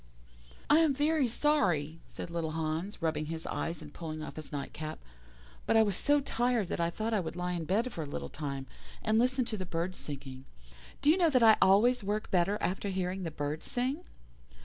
[0.67, 4.73] "'I am very sorry,' said little Hans, rubbing his eyes and pulling off his night
[4.73, 4.97] cap,
[5.67, 8.07] 'but I was so tired that I thought I would lie in bed for a
[8.07, 8.65] little time,
[9.03, 10.45] and listen to the birds singing.
[11.03, 14.03] Do you know that I always work better after hearing the birds sing?